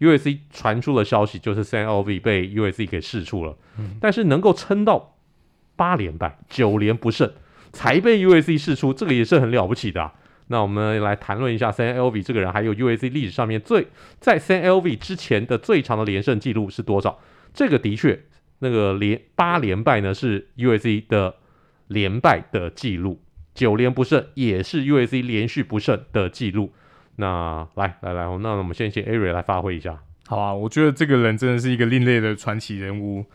[0.01, 5.15] ，UAC 传出了消息，就是 Sam Alvey 被 UAC 给试出了，嗯、但是能够撑到
[5.75, 7.31] 八连败、九连不胜，
[7.73, 10.13] 才被 UAC 试出，这个也是很了不起的啊。
[10.49, 13.87] 那我们来谈论一下 Sam Alvey 这个人，还有 UAC 历史上面最
[14.19, 17.17] 在 Sam Alvey 之前的最长的连胜记录是多少？
[17.51, 18.21] 这个的确，
[18.59, 21.33] 那个连八连败呢是 UAC 的
[21.87, 23.21] 连败的记录，
[23.53, 26.73] 九连不胜也是 UAC 连续不胜的记录。
[27.17, 29.99] 那来来来，那我们先请 Ari 来发挥一下。
[30.27, 33.25] 好啊，我觉得这个人真的是一个另类的传奇人物，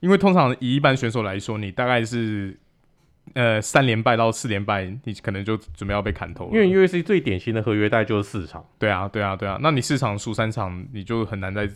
[0.00, 2.58] 因为通常以一般选手来说，你大概是。
[3.34, 6.50] 呃，三连败到四连败，你可能就准备要被砍头了。
[6.52, 8.64] 因为 u a c 最典型的合约带就是四场。
[8.76, 9.56] 对啊，对啊，对啊。
[9.62, 11.68] 那你四场输三场，你就很难再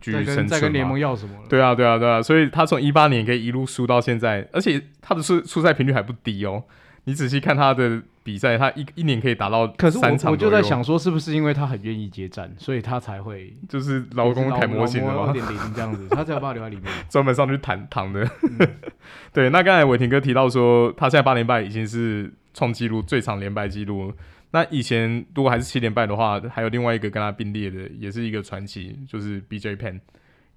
[0.00, 0.48] 继续生存。
[0.48, 1.48] 再跟联盟要什么了？
[1.48, 2.22] 对啊，对啊，对啊。
[2.22, 6.64] 所以他从一八年可以一路输到现在，而且他的出出赛频率还不低哦。
[7.04, 8.02] 你仔细看他的。
[8.26, 15.26] 比赛他一一年可以打到三场，可是我我就在想说，是不是因为他很愿意接战，所以他才会就是劳工楷模型的吗？
[15.28, 18.28] 二点零这样子，他才有办法留在里面， 专门上去躺躺的。
[18.42, 18.68] 嗯、
[19.32, 24.12] 对，那刚才伟霆哥提到说，他现在八连败已经是创纪录最长连败纪录。
[24.50, 30.00] 那以前如果还是七连败的话，还有另外一个跟他并列的，也是一个传奇，就是 BJ p e n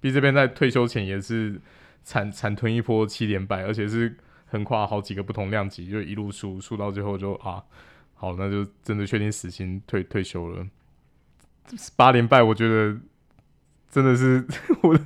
[0.00, 1.60] BJ p e n 在退休前也是
[2.02, 4.16] 惨惨吞一波七连败，而且是。
[4.52, 7.62] 横跨好几个不同量级，就一路输输到最后就啊，
[8.14, 10.66] 好，那就真的确定死刑退退休了。
[11.94, 12.98] 八连败，我觉得
[13.88, 14.44] 真的是
[14.82, 14.98] 我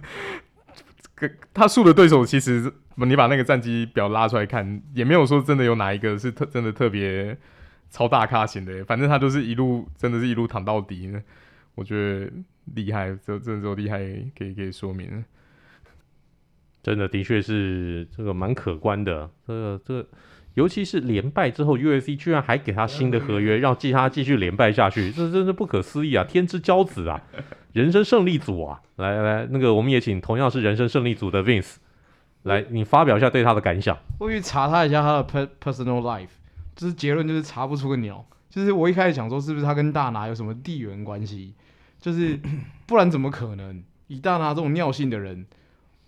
[1.52, 7.36] 他输的对手，其实你把那个战绩表拉出来看，也没有说真的有哪一个是特真的特别
[7.94, 11.22] 超大咖型的，反正他就是一路真的是一路躺到底呢。
[11.76, 12.28] 我觉得
[12.74, 13.98] 厉害，这这种厉害
[14.36, 15.24] 可以可以说明。
[16.82, 19.30] 真的，的确是这个蛮可观的。
[19.46, 20.08] 这个这个，
[20.54, 26.24] 尤其是连败之后，UFC 居然还给他新的合约，让继他继续连败下去，这真是不可思议啊！
[26.24, 27.22] 天之骄子啊，
[27.72, 28.82] 人生胜利组啊！
[28.96, 31.76] 来来，那个我们也请同样是人生胜利组的 Vince
[32.42, 33.96] 来，你发表一下对他的感想。
[34.18, 36.28] 我去查他一下他的 per personal life，
[36.74, 38.24] 就是结论就是查不出个鸟。
[38.50, 41.54] 就是我一开始想说，是不是他跟大拿有什么地缘关系？
[42.00, 42.38] 就是
[42.86, 43.82] 不然怎么可能？
[44.06, 45.46] 以大拿这种尿性的人。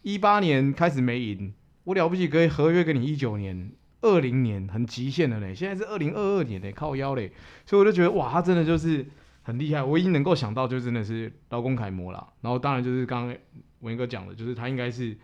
[0.03, 1.53] 一八年开始没赢，
[1.83, 7.33] 我了不起可以合约给你一九年、二零年很极限的嘞，现在是二零二二年嘞，靠腰嘞，
[7.65, 9.05] 所以我就觉得哇，他真的就是
[9.43, 9.83] 很厉害。
[9.83, 12.29] 我已经能够想到，就真的是劳工楷模了。
[12.43, 13.37] 然后当然就是刚刚
[13.81, 15.17] 文哥讲的，就是他应该是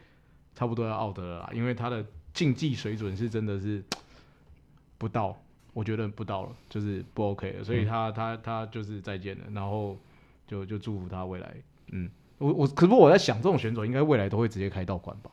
[0.57, 3.85] 差不多要奥德了啦，因为他的竞技水准是真的是
[5.03, 5.37] 不到，
[5.73, 7.65] 我觉得不到了，就是不 OK 了。
[7.65, 9.99] 所以他他他就是再见了，然后
[10.47, 11.53] 就就祝福他未来，
[11.91, 12.09] 嗯。
[12.39, 15.31] 我我可是我在想，这种选手应该未来都会直接开道馆吧？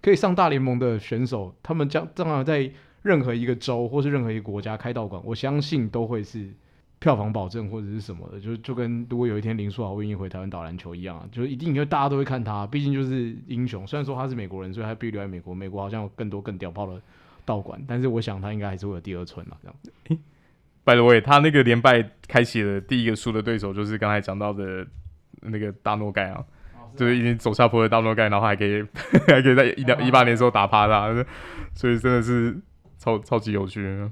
[0.00, 2.68] 可以上大联盟的选手，他们将正好在
[3.02, 6.52] 任何一个州或是任何一个国家开道馆，我相信都会是
[7.00, 8.40] 票房保证或者是什么的。
[8.40, 13.84] 就就跟如果有一天林书豪愿意回台湾打篮球一样，就是一定因为大家都会看他，毕竟就是英雄。
[13.86, 15.52] 虽然说他是美国人，所以他必须留在美国。
[15.52, 17.00] 美国好像有更多更屌炮的
[17.44, 19.92] 道馆，但是我想他应该还是会有第二春嘛，这样子。
[20.08, 20.18] 欸
[20.84, 24.86] ，by the way，他那个连败开启了第一个输的对手，就是刚才讲到的。
[25.46, 28.82] 那个大诺盖啊，哦、是就是已经走下坡的大诺盖，然后还可以
[29.28, 31.12] 还可以在一两一八年的时候打趴他，
[31.74, 32.58] 所以真的是
[32.96, 34.10] 超超级有趣。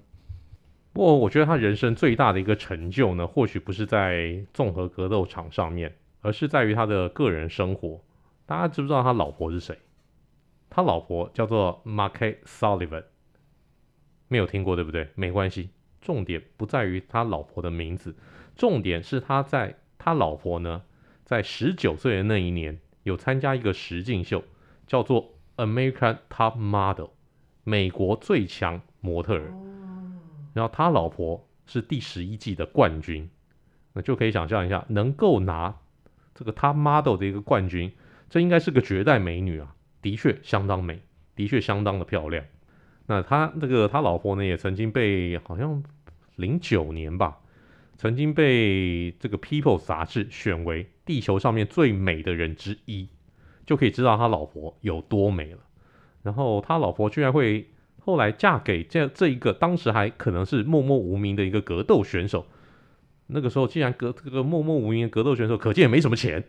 [0.92, 8.04] 不过我觉得他人生最大的一个成就呢，或许不是在综合格斗场上面，而是在于他的个人生活。
[8.44, 9.78] 大家知不知道他老婆是谁？
[10.68, 13.04] 他老婆叫做 Marquette Sullivan，
[14.32, 15.08] 没有听过对不对？
[15.14, 15.68] 没关系，
[16.00, 18.16] 重点不在于他老婆的名字，
[18.56, 20.82] 重点是他在他老婆呢。
[21.22, 24.42] 在十九岁的那一年，有参加一个实境秀，
[24.86, 27.10] 叫做 American Top Model，
[27.62, 29.52] 美国最强模特儿。
[30.54, 33.28] 然后他老婆是第十一季的冠军，
[33.92, 35.78] 那就可以想象一下，能够拿
[36.34, 37.92] 这个 Top Model 的一个冠军，
[38.30, 41.02] 这应该是个绝代美女啊，的确相当美，
[41.36, 42.44] 的确相当的漂亮。
[43.12, 45.82] 那他这个他老婆呢，也曾经被好像
[46.36, 47.36] 零九年吧。
[47.98, 53.06] 曾经被这个《People》杂志选为地球上面最美的人之一，
[53.66, 55.58] 就可以知道他老婆有多美了。
[56.22, 57.68] 然后他老婆居然会
[58.00, 62.46] 后来嫁给这这一个当时还可能是默默无名的一个格斗选手。
[63.26, 66.42] 那个时候既然格这个默默无名的格斗选手，可见也没什么钱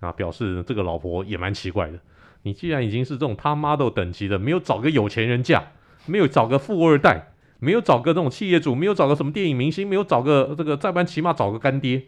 [0.00, 2.00] 啊，表示这个老婆也蛮奇怪的。
[2.42, 5.72] 你既然已经是这种 top model 等级的，没有找个有钱人嫁，
[6.06, 12.04] 没有找个富二代，没有找个这种企业主，没有找个什么电影明星，没有找个这个再不然起码找个干爹，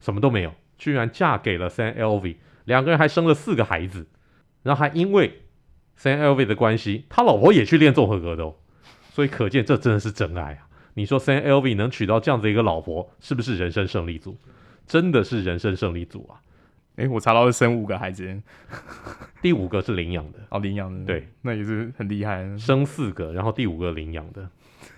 [0.00, 4.06] 什么都没有，居然嫁给了 Sanlv，两个人还生了四个孩子，
[4.62, 5.42] 然后还因为
[5.98, 8.60] Sanlv 的关系，他老婆也去练综合格斗，
[9.12, 10.68] 所以可见这真的是真爱啊！
[10.94, 14.36] 你说 Sanlv 能娶到这样子一个老婆，是不是人生胜利组？
[14.86, 16.42] 真的是人生胜利组啊！
[16.96, 18.42] 哎，我查到是生五个孩子，
[19.40, 22.42] 第五个是领养的哦，领养的，对，那也是很厉害。
[22.58, 24.46] 生四个，然后第五个领养的，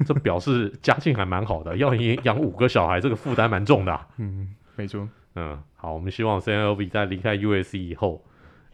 [0.05, 1.77] 这表示家境还蛮好的。
[1.79, 4.09] 要养养五个小孩，这个负担蛮重的啊。
[4.17, 5.09] 嗯，没错。
[5.37, 8.25] 嗯，好，我们希望 Sam Alvey 在离开 USC 以后，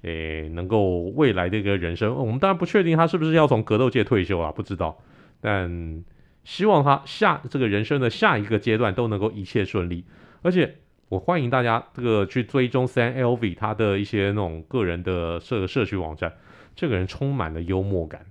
[0.03, 4.97] 诶，能够未来的一个人生，我们当然不确定他是不是要从格斗界退休啊，不知道。
[5.41, 6.03] 但
[6.45, 10.05] 希望他下这个人生的下一个阶段都能够一切顺利，
[10.41, 10.77] 而且。
[11.09, 16.35] 我欢迎大家这个去追踪 Sam Alvey 他的一些那种个人的社社区网站，
[16.77, 18.27] 这个人充满了幽默感，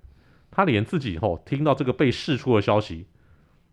[0.51, 3.07] 他连自己以后听到这个被释出的消息，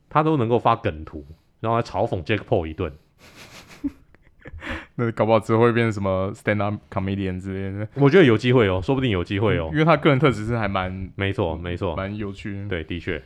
[0.09, 1.27] 他都能够发梗图，
[1.61, 2.93] 然后来嘲讽 Jake Paul 一顿。
[4.97, 7.89] 那搞不好之后会变成什么 stand up comedian 之类的？
[7.97, 12.69] 我觉得有机会哦，说不定有机会哦，因为他个人特质是还蛮没错没错，蛮有趣的。
[12.69, 13.23] 对，的确。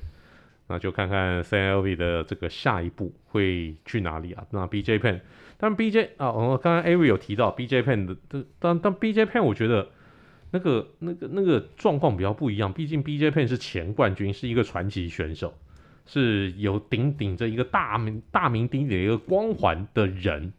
[0.68, 4.44] 那就看看 Sam Alvey 的这个下一步会去哪里啊？
[4.50, 5.20] 那 BJ Penn，
[5.56, 8.16] 但 BJ 啊，我刚刚 Ari 有提到 BJ Penn 的，
[8.58, 9.88] 但但 BJ Penn 我觉得
[10.50, 15.54] 那个那个那个状况比较不一样，毕竟 BJ Penn 是前冠军，是一个传奇选手，
[16.06, 20.52] 是有顶顶着一个大名大名鼎鼎的一个光环的人，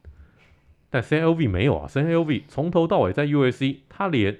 [0.89, 4.37] 但 Sam Alvey 没有啊，Sam Alvey 从头到尾在 USC 他连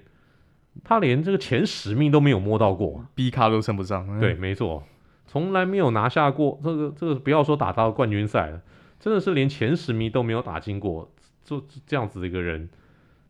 [0.83, 4.83] 他连这个前十名都没有摸到过，B 咖都称不上，嗯、对，没错。
[5.29, 8.59] 从来没有拿下过这个这个，不要说打到冠军赛了，
[8.99, 11.07] 真的是连前十名都没有打进过，
[11.43, 12.67] 就这样子的一个人，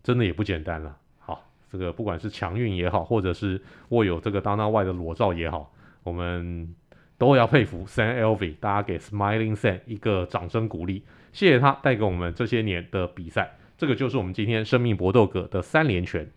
[0.02, 0.96] 真的也不简单了。
[1.18, 6.74] 好，这个不管是强运也好，或者是握有这个当当外的裸照也好，我们
[7.18, 16.32] 都要佩服 San Alvi 大家给 Smiling San 一个掌声鼓励，谢谢他带给我们这些年的比赛，这个就是我们今天生命搏斗格的三连拳。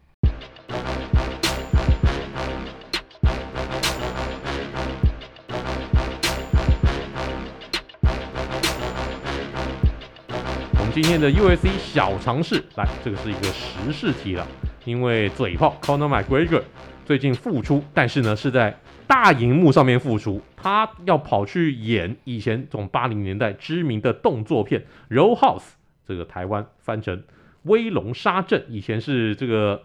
[11.02, 14.46] 今天的 USC 小尝试，来，这个是一个时事题了。
[14.84, 16.62] 因为嘴炮 Conor McGregor
[17.04, 24.80] 最近复出，但是呢是在大荧幕上面复出，他要跑去演以前从八零年代知名的动作片
[25.12, 25.58] 《Roadhouse》，
[26.06, 27.18] 这个台湾翻成
[27.64, 29.82] 《威龙杀阵》，以前是这个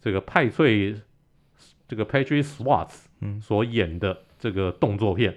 [0.00, 0.96] 这个派翠
[1.86, 5.36] 这个 Patrick Swayze 所演的这个动作片。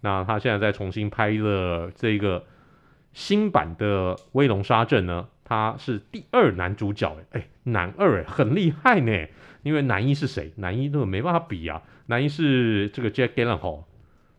[0.00, 2.44] 那他现在在重新拍了这个。
[3.12, 9.26] 新版的《威龙杀阵》呢，他是第二男主角，哎，男二，哎，很厉害呢。
[9.64, 10.52] 因为男一是谁？
[10.56, 11.82] 男一都没办法比啊。
[12.06, 13.84] 男一是这个 Jack Gyllenhaal，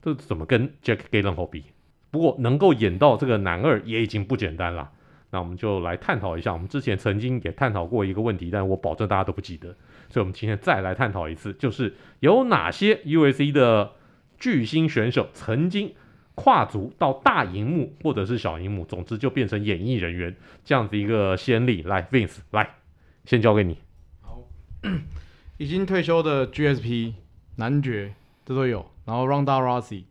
[0.02, 1.66] 这怎么跟 Jack Gyllenhaal 比？
[2.10, 4.90] 不过能够演到这个男二也已经不简单了。
[5.32, 9.76] 那我们就来探讨一下，我们之前曾经也探讨过一个问题，但我保证大家都不记得，
[10.10, 13.92] 所以我们今天再来探讨一次，就是有哪些 USC 的
[14.40, 15.94] 巨星选手曾经。
[16.42, 21.82] 跨足到大荧幕或者是小荧幕，总之就变成演艺人员这样子一个先例。
[21.82, 22.78] 来，Vince，来，
[23.26, 23.78] 先交给你。
[24.22, 24.42] 好，
[25.58, 27.16] 已经退休的 GSP
[27.58, 28.14] 男爵
[28.46, 30.04] 这都有，然后 Ronda Rousey，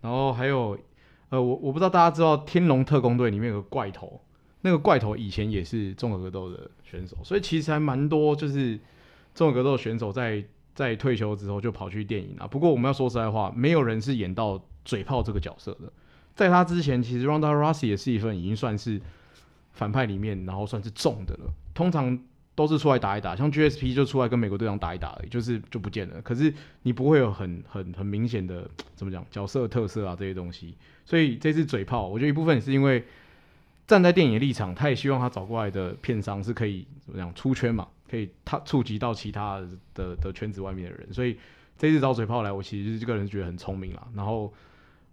[0.00, 0.76] 然后还有，
[1.28, 4.20] 呃，我我不知道大家知道《天龙特工队》里面有个怪头，
[4.62, 8.80] 那个怪头以前也是综合格斗的选手，所以其实还蛮多就是
[9.32, 12.46] 综合格斗选手在在退休之后就跑去电影啊。
[12.46, 14.62] 不过我们要说实在话，没有人是演到。
[14.84, 15.92] 嘴炮这个角色的，
[16.34, 19.00] 在他之前，其实 Ronda Rousey 也是一份已经算是
[19.74, 21.48] 反派里面，然后算是重的了。
[21.72, 22.18] 通常
[22.56, 26.20] 都是出来打一打，像 GSP 就出来跟美国队长打一打而已，就是就不见了。
[26.20, 30.76] 可是你不会有很很很明显的怎么讲角色特色啊这些东西。
[31.06, 33.04] 所以这次嘴炮，我觉得一部分是因为
[33.86, 41.12] 站在电影立场，他也希望他找过来的片商是可以怎么讲出圈嘛，可以他触及到其他的的，的圈子外面的人。
[41.12, 41.36] 所以
[41.76, 44.06] 这次找嘴炮来，我其实这个人觉得很聪明啦。
[44.14, 44.52] 然后。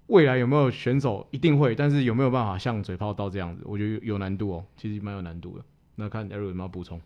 [0.09, 3.61] 未来有没有选手一定会，但是有没有办法像嘴炮到这样子？
[3.63, 5.63] 我觉得有，有难度哦，其实蛮有难度的。
[5.97, 6.99] 那看 Eric 有没有补充？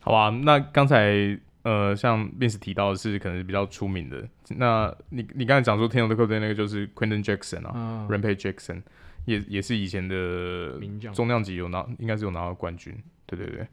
[0.00, 4.28] 好吧，那刚才呃，像 Vince 提到的是可能是比较出名的。
[4.48, 8.82] 那你你刚才讲说天龙的客队那个就是 Quinton Jackson 啊，啊，Rampage Jackson
[9.26, 10.80] 也也是以前的
[11.12, 12.92] 重量级有拿，应该是有拿到冠军。
[13.26, 13.66] 对对对，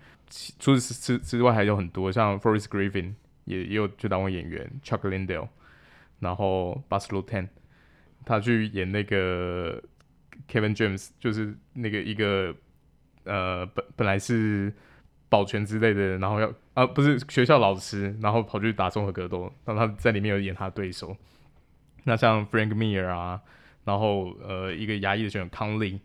[0.59, 3.13] 除此之之外还有很多，像 Forest Griffin
[3.45, 5.49] 也也有去当过演员，Chuck Lindell，
[6.19, 7.49] 然后 Baz Luhrmann，
[8.25, 9.81] 他去演那个
[10.49, 12.55] Kevin James，就是那个一个
[13.25, 14.73] 呃本本来是
[15.27, 21.15] 保全之类的，然后要啊不是学校老师，然后跑去打综合格斗，然后他在里面有演他的对手。
[22.03, 23.41] 那像 Frank Mir 啊，
[23.83, 25.99] 然后呃一个牙医的选手康利，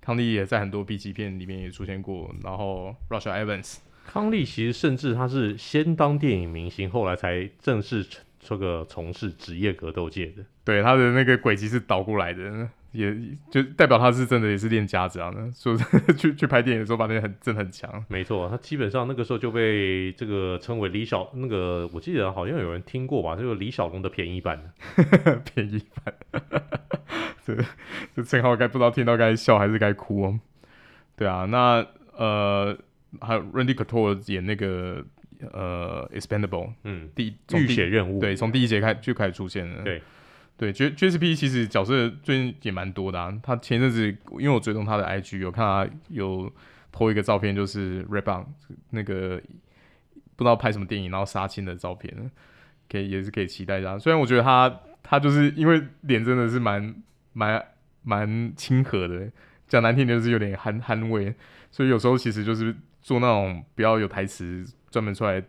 [0.00, 3.78] 康利也在很多 B 级片里面也出现过，然后 Russell Evans。
[4.06, 8.04] 康利其实甚至他是先当电影明星，后来才正式
[8.40, 10.44] 这个从事职业格斗界的。
[10.64, 13.14] 对，他的那个轨迹是倒过来的，也
[13.50, 15.32] 就代表他是真的也是练家子啊。
[15.54, 15.76] 说
[16.16, 18.04] 去去拍电影的时候，把那个很真的很强。
[18.08, 24.72] 没错，他基本上那个时候就被这个称为李小那个，我记得好像有人听过吧，就是李小龙的便宜版。
[25.54, 26.14] 便宜版，
[27.44, 27.56] 这
[28.14, 30.40] 这称号该不知道听到该笑还是该哭哦。
[31.16, 32.78] 对啊，那呃。
[33.20, 35.04] 还有 Randy Couture 演那个
[35.52, 39.82] 呃 Expendable，嗯，第浴血任务，对，从第一节开就开始出现了。
[39.82, 40.00] 对，
[40.60, 43.32] 对，J JSP 其实角色最近也蛮多的啊。
[43.42, 46.52] 他前阵子因为我追踪他的 IG，有看他有
[46.94, 48.44] po 一个照片，就是 Red
[48.90, 49.40] 那个
[50.36, 52.30] 不知道拍什么电影，然后杀青的照片，
[52.90, 53.98] 可以也是可以期待一下。
[53.98, 56.94] 虽然我觉得他他就是因为脸真的是蛮
[57.32, 57.64] 蛮
[58.02, 59.32] 蛮亲和的，
[59.66, 61.34] 讲难听点就是有点憨憨味，
[61.70, 62.76] 所以有时候其实就是。
[63.02, 65.42] 做那种不要有台词，专门出来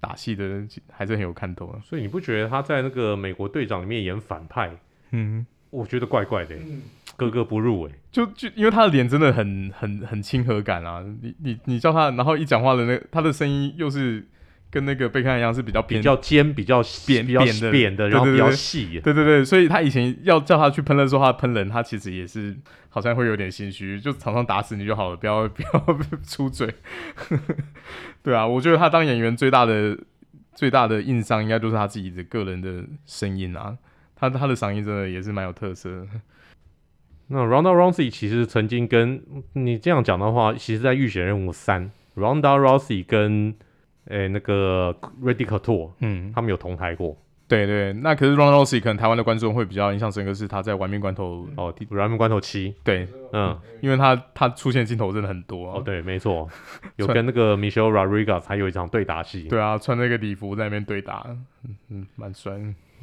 [0.00, 1.80] 打戏的人，还是很有看头啊。
[1.82, 4.70] 所以你不觉得他在那个美国队长里面演反派，
[5.10, 6.82] 嗯，我觉得怪怪的，嗯、
[7.16, 7.92] 格格不入哎。
[8.10, 14.26] 就就因为他的脸真的很很很亲和感啊，你你你叫他，然后一讲话的那个、他的声音又是。
[14.70, 19.00] 跟那个贝克汉一样，是比较比较尖、比较扁、比较扁的，然后比较细。
[19.02, 22.54] 对对对，所以他以前要叫他去喷的时候，他喷人，他其实也是
[22.88, 26.68] 好像会有点心虚，就常常打死你就好了，不要不要出嘴。
[28.22, 29.98] 对啊，我觉得他当演员最大的
[30.54, 33.76] 最大的硬伤，应该就是他自己的个人的声音啊，
[34.14, 36.06] 他他的嗓音真的也是蛮有特色的。
[37.28, 43.54] 那 Ronda Rousey 其实曾经跟你这样讲的话，其实在《浴血任务三》，Ronda Rousey 跟
[44.08, 47.16] 诶、欸，那个 Randy Couture，嗯，他们有同台过。
[47.46, 52.70] 对对，那可是 Ronda Rousey 可能台湾的观众会比较印象深刻，是他在《玩命关头》哦，《玩命关头七》。
[52.84, 55.78] 对，嗯，因为他他出现镜头真的很多、啊。
[55.78, 56.46] 哦，对，没错，
[56.96, 59.44] 有跟那个 Michelle Rodriguez 还有一场对打戏。
[59.44, 61.24] 对啊，穿那个礼服在那边对打，
[61.64, 62.52] 嗯嗯，蛮帅。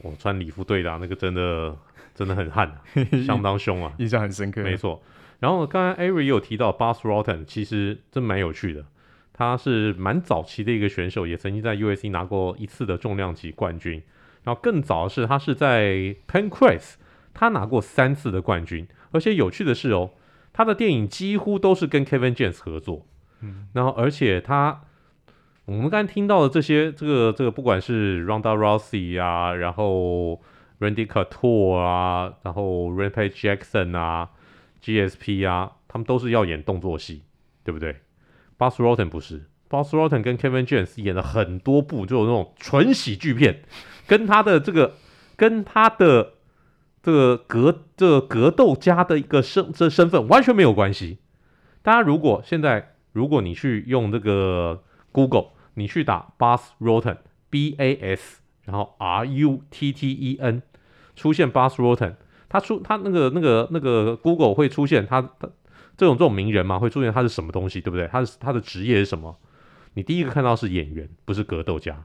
[0.03, 1.75] 我、哦、穿礼服对打那个真的
[2.13, 2.81] 真的很悍、啊，
[3.25, 4.61] 相当凶啊， 印象很深刻。
[4.61, 5.01] 没错。
[5.39, 8.85] 然后刚才 Ari 也有提到 Bas Rotten，其实真蛮有趣的。
[9.37, 14.01] 他是蛮早期的一个选手，也曾经在 UFC 拿过一次的重量级冠军。
[14.45, 16.93] 然后更早的是，他是在 Pancrase，
[17.33, 18.87] 他拿过三次的冠军。
[19.11, 20.11] 而且有趣的是哦，
[20.53, 23.05] 他的电影几乎都是跟 Kevin James 合作。
[23.41, 24.83] 嗯，然后而且他，
[25.65, 30.41] 我们刚才听到的这些，这个这个不管是 Ronda Rousey 啊，然后
[30.79, 34.29] Randy Couture 啊，然后 Rampage Jackson 啊
[34.81, 37.23] ，GSP 啊，他们都是要演动作戏，
[37.63, 37.97] 对不对
[38.57, 43.63] ？Bas Rotten 不是，Bas Rotten 跟 Kevin James 演了很多部，就有那种纯喜剧片，
[44.07, 44.93] 跟他的这个，
[45.35, 46.33] 跟他的
[47.03, 51.17] 这个格这个格斗家的一个身这身份完全没有关系。
[51.81, 60.61] 大家如果现在如果你去用这个 Google，你去打 Bas Rotten，B A S，然后 R U T T E N，
[61.15, 62.15] 出现 Bas Rotten，
[62.47, 65.49] 他出他那个那个那个 Google 会出现他他。
[65.97, 68.07] 这种这种名人嘛，会出现他是什么东西，对不对？
[68.07, 69.37] 他是他的职业是什么？
[69.93, 72.03] 你第一个看到是演员，不是格斗家，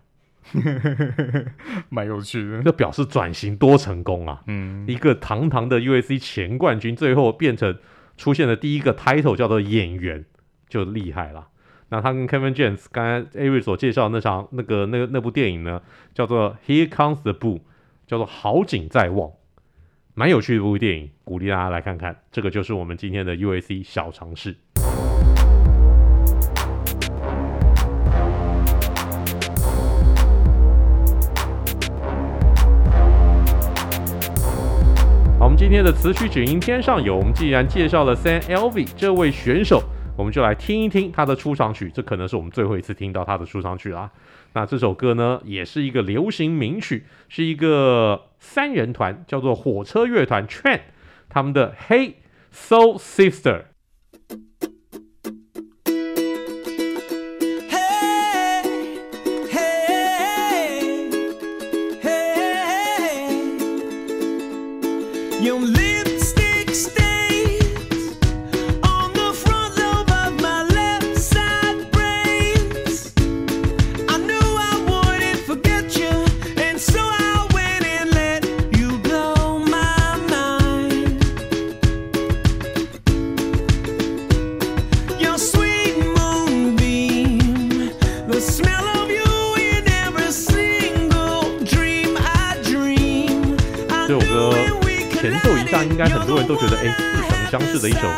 [1.91, 2.63] 蛮有趣的。
[2.63, 4.43] 这表示转型多成功啊！
[4.47, 7.77] 嗯，一个堂堂的 UFC 前冠军，最后变成
[8.17, 10.25] 出现的第一个 title 叫做演员，
[10.69, 11.49] 就厉害了。
[11.89, 15.83] 那他跟 Kevin James 刚才 Ari 所介绍的那场那个那个那部电影呢，
[16.15, 17.63] 叫做 Here Comes the Bull，
[18.07, 19.33] 叫做好景在望。
[20.21, 22.15] 蛮有趣的一部电影，鼓励大家来看看。
[22.31, 24.55] 这个就是我们今天的 UAC 小尝试。
[35.39, 37.17] 好，我们今天的词曲只应天上有。
[37.17, 39.83] 我们既然介绍了 Sam Elvi 这位选手，
[40.21, 41.91] 我们就来听一听他的出场曲。
[41.95, 44.11] 这可能是我们最后一次听到他的出场曲啦。
[44.53, 50.81] 那这首歌呢，也是一个流行名曲，是一个三人团，叫做火车乐团 Train，
[51.31, 52.17] 他们的 Hey
[52.51, 53.63] So Sister。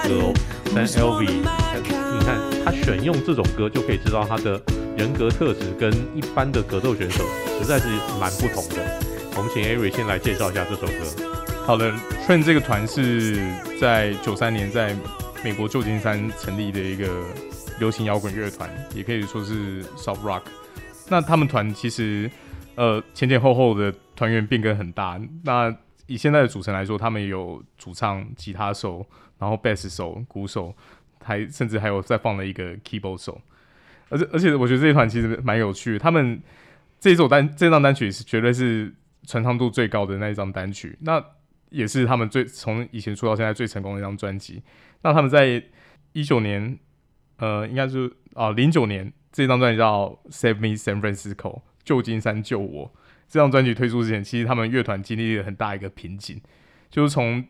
[0.09, 0.35] 歌哦。
[0.75, 4.61] 但 LV，你看他选用这种歌，就可以知道他的
[4.97, 7.25] 人格特质跟一般的格斗选手
[7.59, 7.89] 实在是
[8.19, 9.01] 蛮不同的。
[9.37, 11.33] 我们请 Ari 先来介绍一下这首歌。
[11.65, 11.93] 好的
[12.27, 13.37] ，Train 这个团是
[13.81, 14.97] 在九三年在
[15.45, 17.09] 美国旧金山成立的一个
[17.79, 20.43] 流行摇滚乐团，也可以说是 Soft Rock。
[21.09, 22.31] 那他们团其实
[22.75, 25.21] 呃前前后后的团员变更很大。
[25.45, 25.75] 那
[26.13, 29.07] 以现在的组成来说，他们有主唱、吉他手，
[29.39, 30.75] 然后贝斯手、鼓手，
[31.25, 33.41] 还甚至还有再放了一个 keyboard 手。
[34.11, 35.99] 而且而且，我觉得这一团其实蛮有趣的。
[35.99, 36.43] 他们
[37.01, 38.95] 这一首单这张单曲是绝对是
[39.27, 41.25] 传唱度最高的那一张单曲，那
[41.71, 44.63] 也是他们最从以前出到现在最成功的一张专辑。
[45.01, 45.63] 那他们在
[46.13, 46.79] 一九年，
[47.39, 51.35] 呃，应该是啊零九年，这张专辑叫《Save Me San Francisco》，
[51.83, 52.93] 旧金山救我。
[53.33, 56.39] 这张专辑推出之前，其实他们乐团经历了很大一个瓶颈，
[56.91, 57.43] 就是从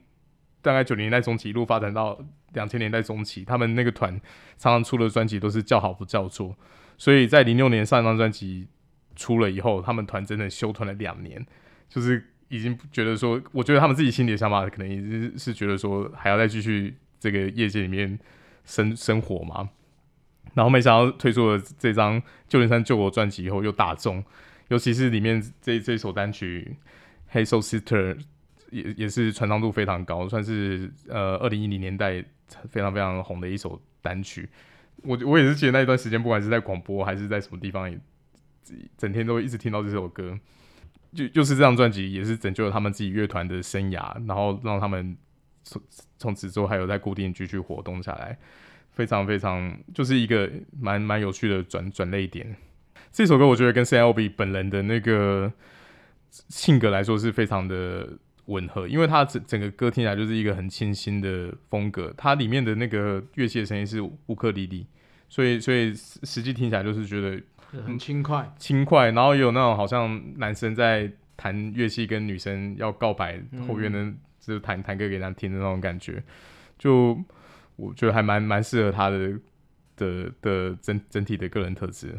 [0.61, 2.17] 大概九零年代中期一路发展到
[2.53, 4.13] 两千年代中期，他们那个团
[4.57, 6.57] 常常出的专辑都是叫好不叫座，
[6.97, 8.69] 所以在零六年上一张专辑
[9.17, 11.45] 出了以后，他们团真的休团了两年，
[11.89, 18.17] 就是已经觉得说，我觉得他们自己心里的想法可能也是是觉得说还要再继续这个业界里面
[18.65, 19.69] 生生活嘛，
[20.55, 24.23] 然后没想到推出了这张《旧金山救我》专辑以后又大众。
[24.73, 26.79] 尤其是里面这这首单曲
[27.37, 28.15] 《Hey Soul Sister》
[28.71, 32.25] 也也是传唱度非常高，算是呃二零一零年代
[32.71, 34.49] 非常非常红的一首单曲。
[35.03, 38.01] 我我也是记得那一段时间，不管是在广播还是在什么地方，也
[38.97, 40.39] 整天都一直听到这首歌。
[41.15, 45.15] 就就是这张专辑也是拯救了他们自己乐团的生涯，然后让他们
[45.65, 45.83] 从
[46.17, 48.39] 从此之后还有在固定继续活动下来，
[48.93, 50.51] 非常非常就是一个
[50.81, 52.57] 蛮蛮有趣的转转捩点。
[53.13, 55.53] 这首歌我觉得跟 CLB 本人的那个
[56.31, 58.09] 性格来说是非常的
[58.47, 64.87] 吻合，因为它整整个歌听起来就是一个很清新的风格，它里面的那个乐器的声音是乌克丽丽，
[65.29, 67.41] 所以所以实际听起来就是觉得
[67.85, 73.39] 很轻快，轻快，然后也有那种好像男生在弹乐器跟女生要告白，
[73.69, 76.23] 后面呢就是弹弹歌给他听的那种感觉，
[76.79, 77.23] 就
[77.77, 79.39] 我觉得还蛮蛮适合他的
[79.97, 82.19] 的的整整体的个人特质。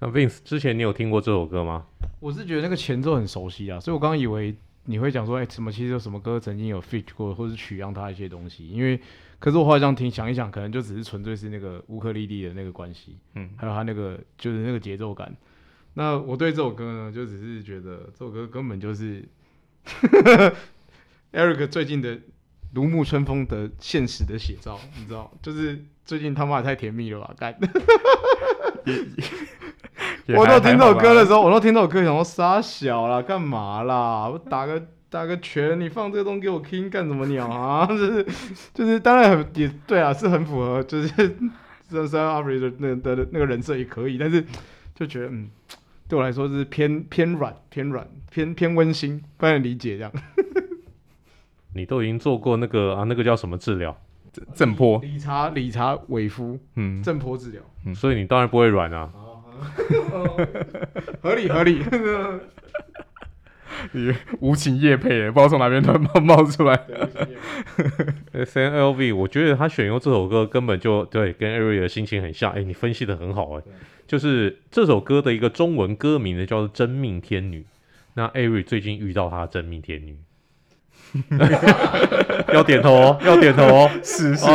[0.00, 1.86] 那 Vince 之前你有听过这首歌吗？
[2.20, 8.68] 我是觉得那个前奏很熟悉啊，所以我刚刚以为你会讲说，哎、欸，什么其实有什么歌曾经有 feat 过，或是取样他一些东西。
[8.68, 9.00] 因为，
[9.38, 15.34] 可是我后来这样听，想一想，可能就只是纯粹是那个乌克丽丽的那个关系，嗯，还有他那个就是那个节奏感。
[15.94, 19.28] 那我对这首歌呢，就只是觉得这首歌根本就是
[21.32, 22.18] Eric 最近的
[22.72, 27.58] 如沐春风的现实的写照，你知道，就是最近他妈也太甜蜜了吧，干。
[30.36, 34.28] 我都听这首歌的时候，我都听这首歌，想说杀小啦，干嘛啦？
[34.28, 37.86] 我打个打个拳，你放这个东西给我听干什么鸟啊？
[37.86, 38.26] 就 是
[38.74, 41.36] 就是，当然很也对啊，是很符合，就是
[41.88, 44.44] 这三阿瑞的那的那个人设也可以，但是
[44.94, 45.48] 就觉得嗯，
[46.08, 50.12] 对我来说是偏偏软偏软偏偏温馨，不能理解这样。
[51.74, 53.96] 你都已经做过那个啊，那个叫什么治疗？
[54.54, 59.10] 震波理查理查韦夫，嗯，震波治疗，嗯，所以你当然不会软啊。
[61.22, 61.82] 合理 合理，
[64.40, 66.76] 无情夜配，不知道从哪边突然冒冒出来。
[68.34, 72.50] CNLV， 我觉得他选用这首歌根本就对，跟 Ari 的心情很像。
[72.52, 73.62] 哎、欸，你分析的很好哎、欸，
[74.06, 77.60] 就是这首歌的一个中文歌名呢，叫做《真命天女》。
[78.14, 80.16] 那 Ari 最近遇到他的真命天女。
[82.52, 84.46] 要点头哦，要点头哦，是是，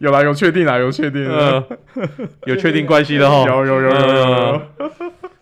[0.00, 1.64] 有啦，有确定啦，有确定，呃，
[2.46, 4.62] 有确定关系的哈，有有有有有，有，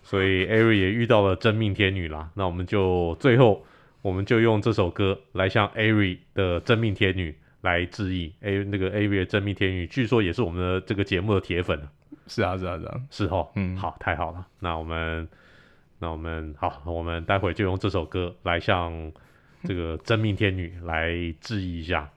[0.03, 3.65] 所以 Ari 也遇到了真命天女啦，那我们就最后，
[4.01, 8.33] 我们就用这首歌来向 Ari 的真命天女来致意。
[8.41, 11.79] A 那个 Ari 的真命天女，据说也是我们的这个节目的铁粉。
[12.27, 15.27] 是啊是啊是啊，是哈，嗯，好，太好了，那我们，
[15.99, 19.11] 那我们好，我们待会就用这首歌来向。
[19.63, 22.09] 这个真命天女来质疑一下，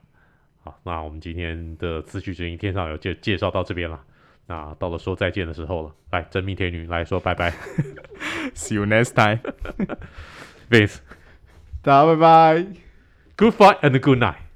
[0.63, 3.99] 好，那我们今天的词曲之音天上有介介绍到这边了，
[4.47, 7.51] 那到了说再见的时候了，来真命天女来说拜拜，
[8.53, 10.99] See you next time，Vince，
[11.81, 12.67] 大家拜拜
[13.35, 14.50] ，Good fight and good night。